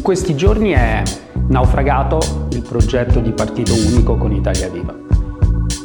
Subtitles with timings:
[0.00, 1.02] In questi giorni è
[1.48, 4.96] naufragato il progetto di partito unico con Italia Viva.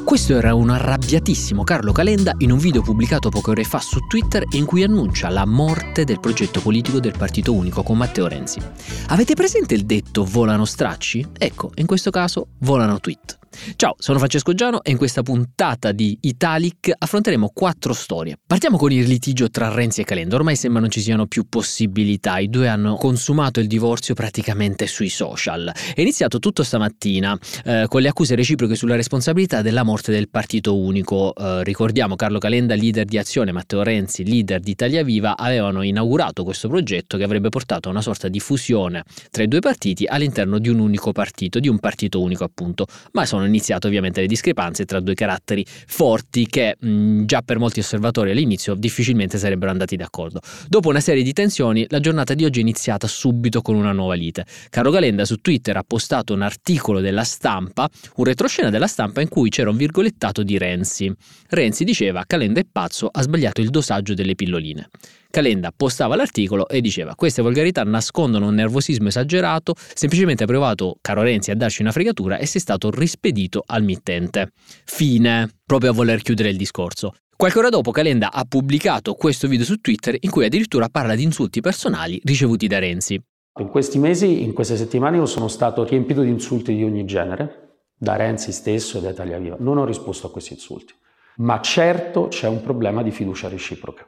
[0.05, 4.45] Questo era un arrabbiatissimo Carlo Calenda in un video pubblicato poche ore fa su Twitter
[4.51, 8.61] in cui annuncia la morte del progetto politico del Partito Unico con Matteo Renzi.
[9.07, 11.31] Avete presente il detto volano stracci?
[11.37, 13.37] Ecco, in questo caso volano tweet.
[13.75, 18.37] Ciao, sono Francesco Giano e in questa puntata di Italic affronteremo quattro storie.
[18.45, 20.35] Partiamo con il litigio tra Renzi e Calenda.
[20.35, 22.37] Ormai sembra non ci siano più possibilità.
[22.37, 25.71] I due hanno consumato il divorzio praticamente sui social.
[25.93, 30.77] È iniziato tutto stamattina eh, con le accuse reciproche sulla responsabilità della morte del partito
[30.77, 31.33] unico.
[31.33, 36.43] Eh, ricordiamo Carlo Calenda, leader di Azione, Matteo Renzi, leader di Italia Viva, avevano inaugurato
[36.43, 40.59] questo progetto che avrebbe portato a una sorta di fusione tra i due partiti all'interno
[40.59, 42.85] di un unico partito, di un partito unico appunto.
[43.13, 47.79] Ma sono iniziate ovviamente le discrepanze tra due caratteri forti che mh, già per molti
[47.79, 50.39] osservatori all'inizio difficilmente sarebbero andati d'accordo.
[50.67, 54.13] Dopo una serie di tensioni, la giornata di oggi è iniziata subito con una nuova
[54.13, 54.45] lite.
[54.69, 59.29] Caro Calenda su Twitter ha postato un articolo della stampa, un retroscena della stampa in
[59.29, 61.13] cui c'era un virgolettato di Renzi.
[61.49, 64.89] Renzi diceva Calenda è pazzo, ha sbagliato il dosaggio delle pilloline.
[65.35, 71.23] Calenda postava l'articolo e diceva queste volgarità nascondono un nervosismo esagerato, semplicemente ha provato, caro
[71.23, 74.53] Renzi, a darci una fregatura e sei stato rispedito al mittente.
[74.85, 77.15] Fine, proprio a voler chiudere il discorso.
[77.35, 81.23] Qualche ora dopo Calenda ha pubblicato questo video su Twitter in cui addirittura parla di
[81.23, 83.21] insulti personali ricevuti da Renzi.
[83.59, 87.81] In questi mesi, in queste settimane, io sono stato riempito di insulti di ogni genere,
[87.97, 89.57] da Renzi stesso e da Italia Viva.
[89.59, 90.93] Non ho risposto a questi insulti.
[91.39, 94.07] Ma certo c'è un problema di fiducia reciproca.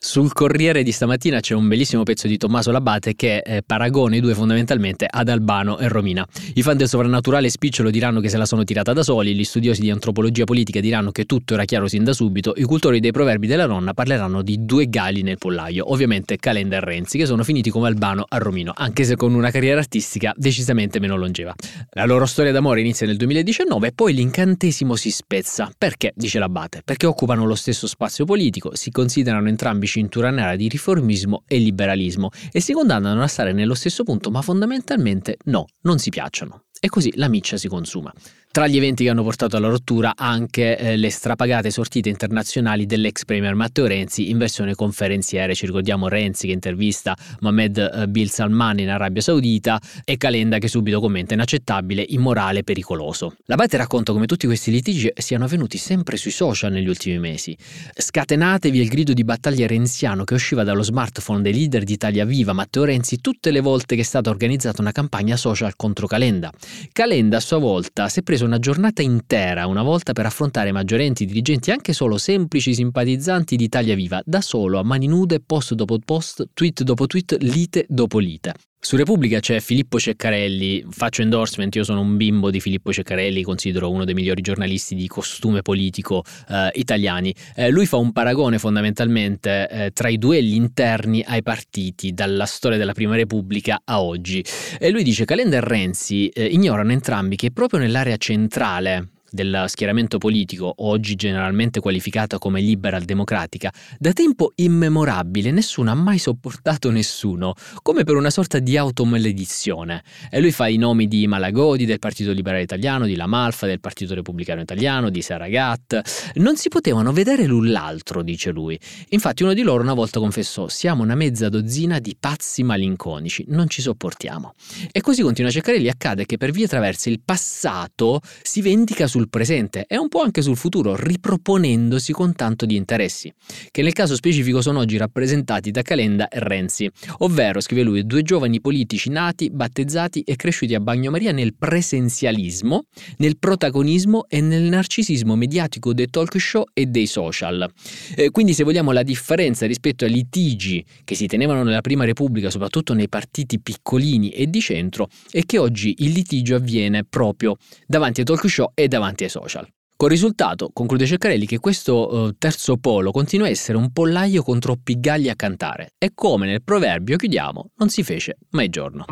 [0.00, 4.20] Sul Corriere di stamattina c'è un bellissimo pezzo di Tommaso Labate che eh, paragona i
[4.20, 6.24] due fondamentalmente ad Albano e Romina.
[6.54, 9.80] I fan del sovrannaturale spicciolo diranno che se la sono tirata da soli, gli studiosi
[9.80, 13.48] di antropologia politica diranno che tutto era chiaro sin da subito, i cultori dei proverbi
[13.48, 17.68] della nonna parleranno di due gali nel pollaio, ovviamente Calenda e Renzi, che sono finiti
[17.68, 21.52] come Albano a Romino, anche se con una carriera artistica decisamente meno longeva.
[21.94, 25.68] La loro storia d'amore inizia nel 2019 e poi l'incantesimo si spezza.
[25.76, 26.12] Perché?
[26.14, 26.82] dice Labate.
[26.84, 32.30] Perché occupano lo stesso spazio politico, si considerano entrambi cintura nera di riformismo e liberalismo
[32.52, 36.67] e si condannano a stare nello stesso punto, ma fondamentalmente no, non si piacciono.
[36.80, 38.12] E così la miccia si consuma.
[38.50, 43.24] Tra gli eventi che hanno portato alla rottura anche eh, le strapagate sortite internazionali dell'ex
[43.24, 45.54] premier Matteo Renzi in versione conferenziere.
[45.54, 50.66] Ci ricordiamo Renzi che intervista Mohamed eh, Bin Salman in Arabia Saudita e Calenda che
[50.66, 53.36] subito commenta inaccettabile, immorale, pericoloso.
[53.44, 57.56] La Bate racconta come tutti questi litigi siano avvenuti sempre sui social negli ultimi mesi.
[57.94, 62.54] Scatenatevi il grido di battaglia renziano che usciva dallo smartphone dei leader di Italia Viva
[62.54, 66.50] Matteo Renzi tutte le volte che è stata organizzata una campagna social contro Calenda.
[66.92, 71.24] Calenda a sua volta si è preso una giornata intera una volta per affrontare maggiorenti
[71.24, 75.98] dirigenti, anche solo semplici simpatizzanti di Italia Viva, da solo, a mani nude, post dopo
[76.04, 78.54] post, tweet dopo tweet, lite dopo lite.
[78.80, 83.90] Su Repubblica c'è Filippo Ceccarelli, faccio endorsement, io sono un bimbo di Filippo Ceccarelli, considero
[83.90, 87.34] uno dei migliori giornalisti di costume politico eh, italiani.
[87.56, 92.78] Eh, lui fa un paragone fondamentalmente eh, tra i duelli interni ai partiti, dalla storia
[92.78, 94.44] della Prima Repubblica a oggi.
[94.78, 100.18] E lui dice Calenda e Renzi eh, ignorano entrambi che proprio nell'area centrale del schieramento
[100.18, 107.54] politico, oggi generalmente qualificata come liberal democratica, da tempo immemorabile nessuno ha mai sopportato nessuno,
[107.82, 110.02] come per una sorta di automaledizione.
[110.30, 114.14] E lui fa i nomi di Malagodi del Partito Liberale Italiano, di Lamalfa del Partito
[114.14, 116.32] Repubblicano Italiano, di Saragat.
[116.34, 118.78] Non si potevano vedere l'un l'altro, dice lui.
[119.10, 123.68] Infatti uno di loro una volta confessò: "Siamo una mezza dozzina di pazzi malinconici, non
[123.68, 124.54] ci sopportiamo".
[124.90, 129.28] E così continua Ceccarelli accade che per vie traverse il passato si vendica su sul
[129.28, 133.32] presente e un po' anche sul futuro, riproponendosi con tanto di interessi,
[133.72, 138.22] che nel caso specifico sono oggi rappresentati da Calenda e Renzi, ovvero, scrive lui, due
[138.22, 142.84] giovani politici nati, battezzati e cresciuti a Bagnomaria nel presenzialismo,
[143.16, 147.68] nel protagonismo e nel narcisismo mediatico dei talk show e dei social.
[148.14, 152.50] Eh, quindi se vogliamo la differenza rispetto ai litigi che si tenevano nella Prima Repubblica,
[152.50, 158.20] soprattutto nei partiti piccolini e di centro, è che oggi il litigio avviene proprio davanti
[158.20, 159.66] ai talk show e davanti davanti ai social.
[159.96, 164.60] Con risultato, conclude Ceccarelli, che questo uh, terzo polo continua a essere un pollaio con
[164.60, 169.04] troppi galli a cantare e come nel proverbio chiudiamo, non si fece mai giorno.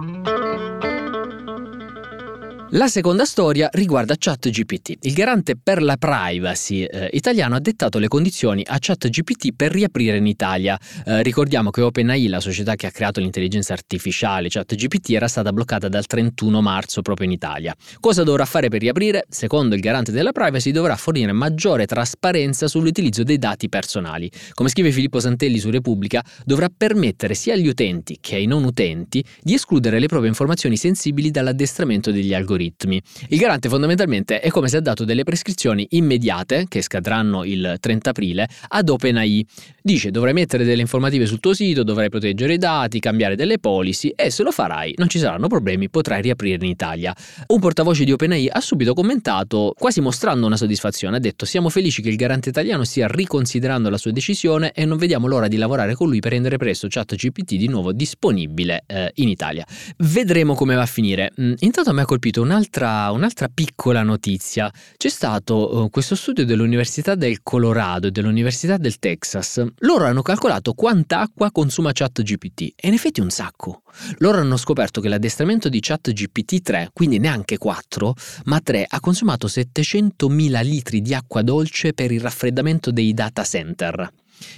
[2.71, 4.97] La seconda storia riguarda ChatGPT.
[5.03, 10.17] Il garante per la privacy eh, italiano ha dettato le condizioni a ChatGPT per riaprire
[10.17, 10.77] in Italia.
[11.05, 15.89] Eh, ricordiamo che OpenAI, la società che ha creato l'intelligenza artificiale ChatGPT, era stata bloccata
[15.89, 17.73] dal 31 marzo proprio in Italia.
[18.01, 19.27] Cosa dovrà fare per riaprire?
[19.29, 24.29] Secondo il garante della privacy dovrà fornire maggiore trasparenza sull'utilizzo dei dati personali.
[24.55, 29.25] Come scrive Filippo Santelli su Repubblica, dovrà permettere sia agli utenti che ai non utenti
[29.41, 33.01] di escludere le proprie informazioni sensibili dall'addestramento degli algoritmi algoritmi.
[33.29, 38.11] Il garante fondamentalmente è come se ha dato delle prescrizioni immediate, che scadranno il 30
[38.11, 39.47] aprile, ad OpenAI.
[39.83, 44.09] Dice dovrai mettere delle informative sul tuo sito, dovrai proteggere i dati, cambiare delle policy
[44.17, 47.15] e se lo farai non ci saranno problemi, potrai riaprire in Italia.
[47.47, 52.03] Un portavoce di OpenAI ha subito commentato, quasi mostrando una soddisfazione, ha detto siamo felici
[52.03, 55.95] che il garante italiano stia riconsiderando la sua decisione e non vediamo l'ora di lavorare
[55.95, 59.65] con lui per rendere presto ChatGPT di nuovo disponibile eh, in Italia.
[59.99, 61.33] Vedremo come va a finire.
[61.41, 64.73] Mm, intanto mi ha colpito un'altra, un'altra piccola notizia.
[64.97, 69.63] C'è stato uh, questo studio dell'Università del Colorado e dell'Università del Texas.
[69.79, 73.83] Loro hanno calcolato quanta acqua consuma ChatGPT e in effetti un sacco.
[74.19, 78.15] Loro hanno scoperto che l'addestramento di ChatGPT 3, quindi neanche 4,
[78.45, 84.11] ma 3, ha consumato 700.000 litri di acqua dolce per il raffreddamento dei data center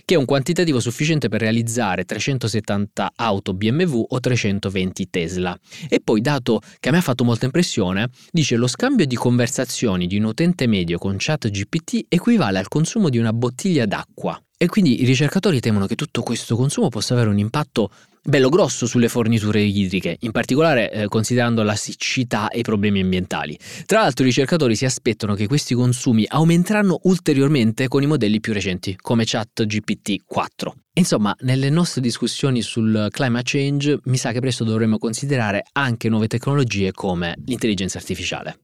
[0.05, 5.59] che è un quantitativo sufficiente per realizzare 370 auto BMW o 320 Tesla.
[5.89, 10.07] E poi, dato che a me ha fatto molta impressione, dice lo scambio di conversazioni
[10.07, 14.41] di un utente medio con ChatGPT equivale al consumo di una bottiglia d'acqua.
[14.61, 17.91] E quindi i ricercatori temono che tutto questo consumo possa avere un impatto
[18.29, 23.59] bello grosso sulle forniture idriche, in particolare eh, considerando la siccità e i problemi ambientali.
[23.87, 28.53] Tra l'altro i ricercatori si aspettano che questi consumi aumenteranno ulteriormente con i modelli più
[28.53, 30.75] recenti, come ChatGPT 4.
[30.95, 36.27] Insomma, nelle nostre discussioni sul climate change mi sa che presto dovremo considerare anche nuove
[36.27, 38.59] tecnologie come l'intelligenza artificiale.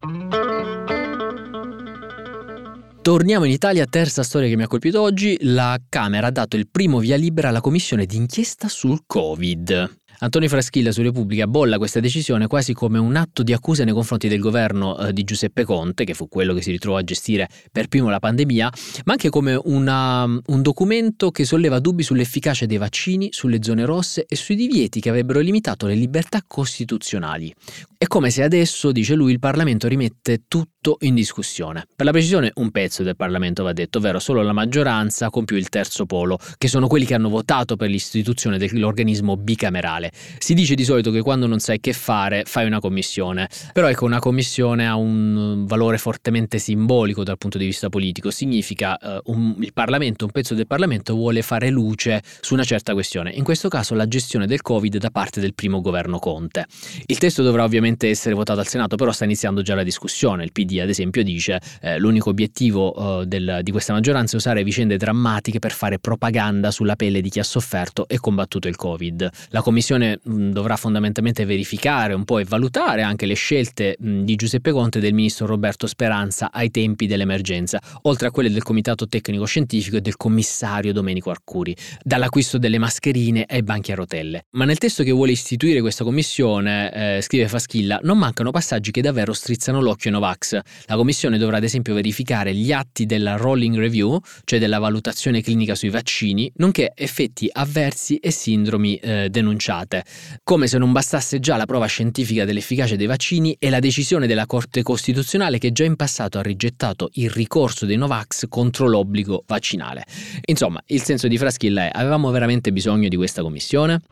[3.04, 6.68] Torniamo in Italia, terza storia che mi ha colpito oggi, la Camera ha dato il
[6.70, 9.98] primo via libera alla commissione d'inchiesta sul Covid.
[10.20, 14.26] Antonio Fraschilla su Repubblica bolla questa decisione quasi come un atto di accusa nei confronti
[14.26, 17.88] del governo eh, di Giuseppe Conte, che fu quello che si ritrovò a gestire per
[17.88, 18.72] primo la pandemia,
[19.04, 24.24] ma anche come una, un documento che solleva dubbi sull'efficacia dei vaccini, sulle zone rosse
[24.26, 27.52] e sui divieti che avrebbero limitato le libertà costituzionali.
[27.98, 31.86] È come se adesso, dice lui, il Parlamento rimette tutto in discussione.
[31.94, 35.56] Per la precisione, un pezzo del Parlamento va detto, ovvero solo la maggioranza con più
[35.56, 40.10] il terzo polo, che sono quelli che hanno votato per l'istituzione dell'organismo bicamerale.
[40.38, 44.04] Si dice di solito che quando non sai che fare fai una commissione, però ecco
[44.04, 49.56] una commissione ha un valore fortemente simbolico dal punto di vista politico, significa eh, un,
[49.60, 53.68] il Parlamento, un pezzo del Parlamento vuole fare luce su una certa questione, in questo
[53.68, 56.66] caso la gestione del Covid da parte del primo governo Conte.
[57.06, 60.44] Il testo dovrà ovviamente essere votato al Senato, però sta iniziando già la discussione.
[60.44, 64.96] Il Ad esempio, dice eh, l'unico obiettivo eh, del, di questa maggioranza è usare vicende
[64.96, 69.30] drammatiche per fare propaganda sulla pelle di chi ha sofferto e combattuto il Covid.
[69.50, 74.34] La Commissione mh, dovrà fondamentalmente verificare un po' e valutare anche le scelte mh, di
[74.34, 79.06] Giuseppe Conte e del ministro Roberto Speranza ai tempi dell'emergenza, oltre a quelle del Comitato
[79.06, 84.46] Tecnico Scientifico e del commissario Domenico Arcuri, dall'acquisto delle mascherine ai banchi a rotelle.
[84.50, 88.90] Ma nel testo che vuole istituire questa commissione, eh, scrive Faschini, Villa non mancano passaggi
[88.90, 90.58] che davvero strizzano l'occhio ai Novax.
[90.86, 95.74] La Commissione dovrà ad esempio verificare gli atti della rolling review, cioè della valutazione clinica
[95.74, 100.04] sui vaccini, nonché effetti avversi e sindromi eh, denunciate.
[100.42, 104.46] Come se non bastasse già la prova scientifica dell'efficacia dei vaccini e la decisione della
[104.46, 110.04] Corte Costituzionale che già in passato ha rigettato il ricorso dei Novax contro l'obbligo vaccinale.
[110.44, 114.02] Insomma, il senso di Fraschilla è avevamo veramente bisogno di questa commissione?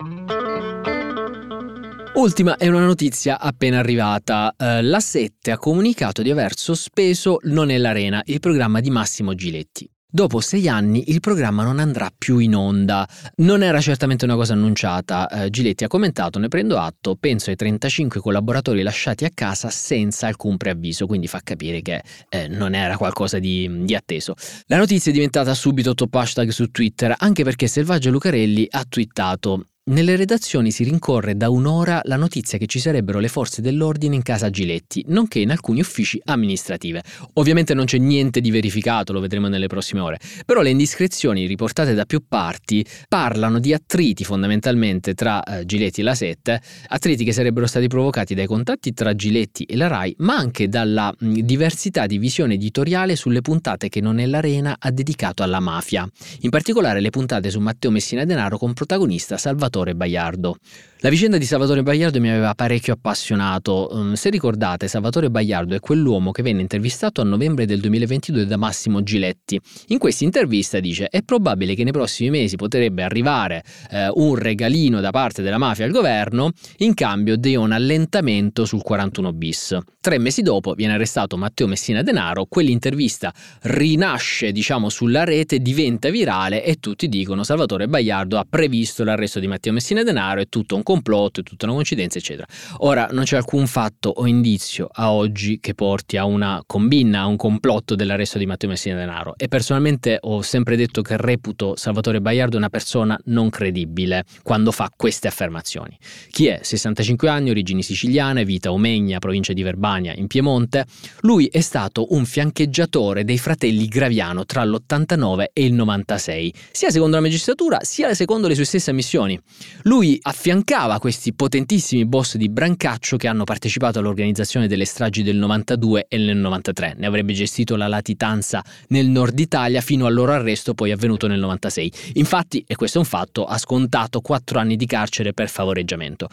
[2.14, 4.54] Ultima è una notizia appena arrivata.
[4.56, 9.34] Uh, la 7 ha comunicato di aver sospeso Non è l'Arena, il programma di Massimo
[9.34, 9.88] Giletti.
[10.14, 13.08] Dopo sei anni il programma non andrà più in onda.
[13.36, 15.26] Non era certamente una cosa annunciata.
[15.26, 20.26] Eh, Giletti ha commentato, ne prendo atto, penso ai 35 collaboratori lasciati a casa senza
[20.26, 24.34] alcun preavviso, quindi fa capire che eh, non era qualcosa di, di, atteso.
[24.66, 29.68] La notizia è diventata subito top hashtag su Twitter, anche perché Selvaggio Lucarelli ha twittato
[29.84, 34.22] nelle redazioni si rincorre da un'ora la notizia che ci sarebbero le forze dell'ordine in
[34.22, 37.00] casa Giletti, nonché in alcuni uffici amministrativi.
[37.34, 41.94] Ovviamente non c'è niente di verificato, lo vedremo nelle prossime ore, però le indiscrezioni riportate
[41.94, 47.32] da più parti parlano di attriti fondamentalmente tra eh, Giletti e la Sette, attriti che
[47.32, 52.06] sarebbero stati provocati dai contatti tra Giletti e la RAI, ma anche dalla mh, diversità
[52.06, 56.08] di visione editoriale sulle puntate che Non è l'Arena ha dedicato alla mafia.
[56.40, 60.56] In particolare le puntate su Matteo Messina Denaro con protagonista Salvatore Salvatore Baiardo.
[61.04, 63.88] La vicenda di Salvatore Bagliardo mi aveva parecchio appassionato.
[63.90, 68.56] Um, se ricordate, Salvatore Bagliardo è quell'uomo che venne intervistato a novembre del 2022 da
[68.56, 69.60] Massimo Giletti.
[69.88, 75.00] In questa intervista dice: È probabile che nei prossimi mesi potrebbe arrivare eh, un regalino
[75.00, 79.76] da parte della mafia al governo in cambio di un allentamento sul 41 bis.
[80.00, 86.64] Tre mesi dopo viene arrestato Matteo Messina Denaro, quell'intervista rinasce, diciamo, sulla rete, diventa virale
[86.64, 90.82] e tutti dicono Salvatore Bagliardo ha previsto l'arresto di Matteo Messina Denaro, è tutto un
[90.82, 92.46] complotto, è tutta una coincidenza, eccetera.
[92.78, 97.26] Ora non c'è alcun fatto o indizio a oggi che porti a una combina, a
[97.26, 102.20] un complotto dell'arresto di Matteo Messina Denaro e personalmente ho sempre detto che reputo Salvatore
[102.20, 105.96] Baiardo una persona non credibile quando fa queste affermazioni.
[106.30, 106.60] Chi è?
[106.62, 110.86] 65 anni, origini siciliane, vita Omegna, provincia di Verbania, in Piemonte.
[111.20, 117.16] Lui è stato un fiancheggiatore dei fratelli Graviano tra l'89 e il 96, sia secondo
[117.16, 119.38] la magistratura sia secondo le sue stesse ammissioni.
[119.82, 126.06] Lui affiancava questi potentissimi boss di Brancaccio che hanno partecipato all'organizzazione delle stragi del 92
[126.08, 126.94] e nel 93.
[126.98, 131.40] Ne avrebbe gestito la latitanza nel nord Italia fino al loro arresto poi avvenuto nel
[131.40, 131.92] 96.
[132.14, 136.28] Infatti, e questo è un fatto, ha scontato 4 anni di carcere per favoreggiamento.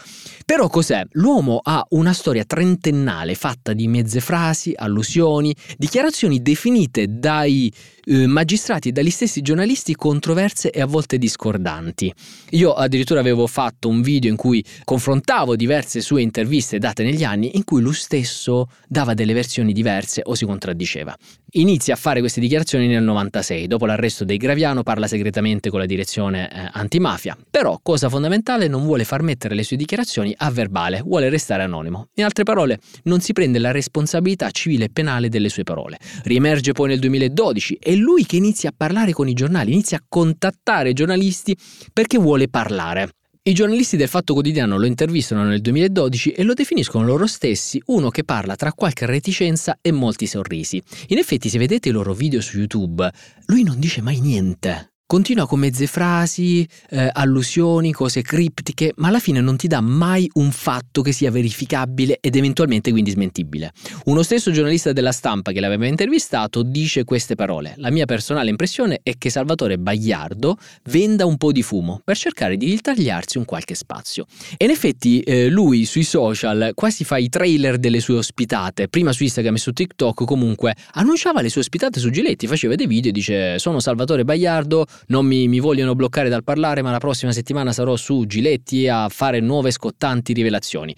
[0.46, 1.06] Però cos'è?
[1.12, 7.72] L'uomo ha una storia trentennale fatta di mezze frasi, allusioni, dichiarazioni definite dai
[8.10, 12.12] eh, magistrati dagli stessi giornalisti controverse e a volte discordanti.
[12.52, 17.56] Io addirittura avevo fatto un video in cui confrontavo diverse sue interviste date negli anni
[17.56, 21.16] in cui lui stesso dava delle versioni diverse o si contraddiceva.
[21.54, 25.86] Inizia a fare queste dichiarazioni nel 96, dopo l'arresto dei Graviano parla segretamente con la
[25.86, 31.02] direzione eh, antimafia, però cosa fondamentale non vuole far mettere le sue dichiarazioni a verbale,
[31.02, 32.08] vuole restare anonimo.
[32.16, 35.98] In altre parole, non si prende la responsabilità civile e penale delle sue parole.
[36.24, 40.04] Riemerge poi nel 2012 e lui che inizia a parlare con i giornali, inizia a
[40.08, 41.56] contattare i giornalisti
[41.94, 43.10] perché vuole parlare.
[43.44, 48.10] I giornalisti del Fatto Quotidiano lo intervistano nel 2012 e lo definiscono loro stessi uno
[48.10, 50.82] che parla tra qualche reticenza e molti sorrisi.
[51.08, 53.10] In effetti, se vedete i loro video su YouTube,
[53.46, 54.89] lui non dice mai niente.
[55.12, 60.30] Continua con mezze frasi, eh, allusioni, cose criptiche, ma alla fine non ti dà mai
[60.34, 63.72] un fatto che sia verificabile ed eventualmente quindi smentibile.
[64.06, 67.74] Uno stesso giornalista della stampa che l'aveva intervistato dice queste parole.
[67.78, 72.56] La mia personale impressione è che Salvatore Bagliardo venda un po' di fumo per cercare
[72.56, 74.28] di ritagliarsi un qualche spazio.
[74.58, 79.12] E in effetti eh, lui sui social quasi fa i trailer delle sue ospitate, prima
[79.12, 83.10] su Instagram e su TikTok comunque annunciava le sue ospitate su Giletti, faceva dei video
[83.10, 87.32] e dice sono Salvatore Bagliardo, non mi, mi, vogliono bloccare dal parlare, ma la prossima
[87.32, 90.96] settimana sarò su Giletti a fare nuove scottanti rivelazioni.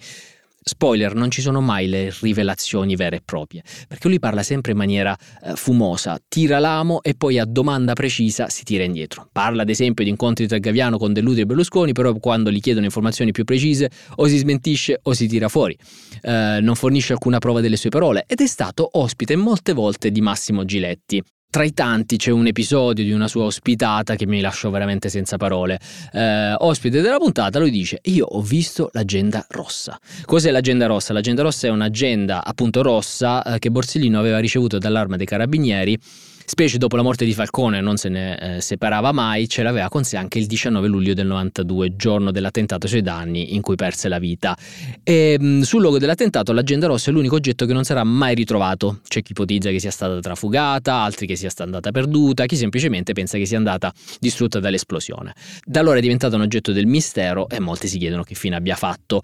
[0.64, 4.78] Spoiler, non ci sono mai le rivelazioni vere e proprie, perché lui parla sempre in
[4.78, 9.28] maniera eh, fumosa, tira l'amo e poi a domanda precisa si tira indietro.
[9.32, 12.84] Parla ad esempio di incontri tra Gaviano con Dell'Utri e Berlusconi, però quando gli chiedono
[12.84, 15.76] informazioni più precise o si smentisce o si tira fuori.
[16.22, 20.20] Eh, non fornisce alcuna prova delle sue parole ed è stato ospite molte volte di
[20.20, 21.20] Massimo Giletti.
[21.52, 25.36] Tra i tanti c'è un episodio di una sua ospitata che mi lasciò veramente senza
[25.36, 25.78] parole.
[26.10, 30.00] Eh, ospite della puntata lui dice: Io ho visto l'agenda rossa.
[30.24, 31.12] Cos'è l'agenda rossa?
[31.12, 35.98] L'agenda rossa è un'agenda appunto rossa eh, che Borsellino aveva ricevuto dall'arma dei carabinieri
[36.44, 40.04] specie dopo la morte di Falcone non se ne eh, separava mai, ce l'aveva con
[40.04, 44.08] sé anche il 19 luglio del 92, giorno dell'attentato ai suoi danni in cui perse
[44.08, 44.56] la vita.
[45.02, 49.00] E, mh, sul luogo dell'attentato l'agenda rossa è l'unico oggetto che non sarà mai ritrovato.
[49.06, 53.38] C'è chi ipotizza che sia stata trafugata, altri che sia andata perduta, chi semplicemente pensa
[53.38, 55.34] che sia andata distrutta dall'esplosione.
[55.64, 58.76] Da allora è diventata un oggetto del mistero e molti si chiedono che fine abbia
[58.76, 59.22] fatto.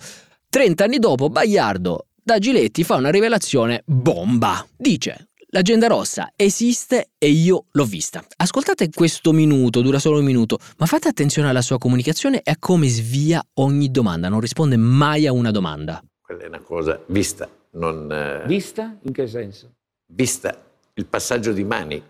[0.50, 4.62] 30 anni dopo, Bagliardo da Giletti fa una rivelazione bomba.
[4.76, 8.22] Dice: L'agenda rossa esiste e io l'ho vista.
[8.36, 12.56] Ascoltate questo minuto, dura solo un minuto, ma fate attenzione alla sua comunicazione e a
[12.58, 16.04] come svia ogni domanda, non risponde mai a una domanda.
[16.20, 18.12] Quella è una cosa vista, non...
[18.12, 18.94] Eh, vista?
[19.00, 19.72] In che senso?
[20.04, 20.54] Vista,
[20.92, 22.02] il passaggio di mani.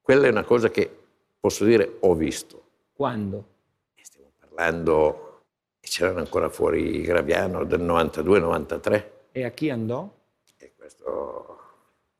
[0.00, 0.88] Quella è una cosa che
[1.40, 2.62] posso dire ho visto.
[2.92, 3.46] Quando?
[4.00, 5.40] Stiamo parlando,
[5.80, 9.04] c'erano ancora fuori Graviano del 92-93.
[9.32, 10.08] E a chi andò?
[10.56, 11.59] E questo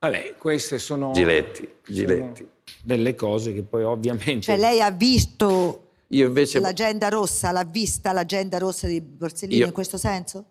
[0.01, 2.37] Vabbè, queste sono, Giletti, Giletti.
[2.37, 2.49] sono
[2.81, 4.41] delle cose che poi ovviamente...
[4.41, 6.59] Cioè lei ha visto Io invece...
[6.59, 9.65] l'agenda rossa, l'ha vista l'agenda rossa di Borsellino Io...
[9.67, 10.45] in questo senso?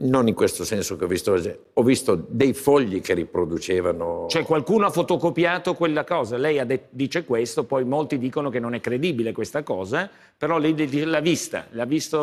[0.00, 4.26] Non in questo senso che ho visto, ho visto dei fogli che riproducevano.
[4.28, 8.74] Cioè qualcuno ha fotocopiato quella cosa, lei de- dice questo, poi molti dicono che non
[8.74, 12.18] è credibile questa cosa, però lei l'ha vista, l'ha visto...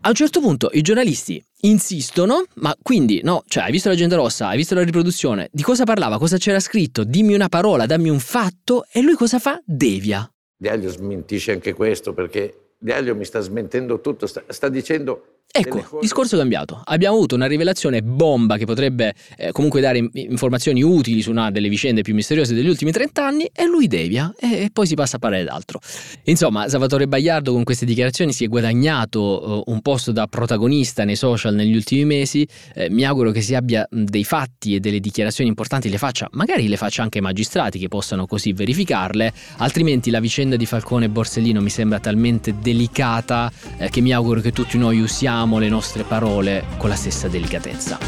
[0.00, 4.48] A un certo punto i giornalisti insistono, ma quindi no, cioè hai visto l'agenda rossa,
[4.48, 8.20] hai visto la riproduzione, di cosa parlava, cosa c'era scritto, dimmi una parola, dammi un
[8.20, 9.60] fatto, e lui cosa fa?
[9.66, 10.26] Devia.
[10.56, 16.36] Diaglio smentisce anche questo perché Diaglio mi sta smentendo tutto, sta, sta dicendo Ecco, discorso
[16.36, 16.80] cambiato.
[16.84, 21.68] Abbiamo avuto una rivelazione bomba che potrebbe eh, comunque dare informazioni utili su una delle
[21.68, 25.16] vicende più misteriose degli ultimi 30 anni e lui devia e, e poi si passa
[25.16, 25.80] a parlare d'altro.
[26.24, 31.16] Insomma, Salvatore Bagliardo con queste dichiarazioni si è guadagnato eh, un posto da protagonista nei
[31.16, 32.46] social negli ultimi mesi.
[32.72, 36.68] Eh, mi auguro che si abbia dei fatti e delle dichiarazioni importanti le faccia, magari
[36.68, 41.60] le faccia anche magistrati che possano così verificarle, altrimenti la vicenda di Falcone e Borsellino
[41.60, 46.04] mi sembra talmente delicata eh, che mi auguro che tutti noi usiamo usiamo le nostre
[46.04, 47.98] parole con la stessa delicatezza.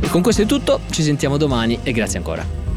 [0.00, 2.69] E con questo è tutto, ci sentiamo domani e grazie ancora.